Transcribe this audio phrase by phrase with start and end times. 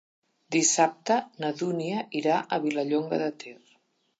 [0.53, 3.57] Dissabte na Dúnia irà a Vilallonga de Ter.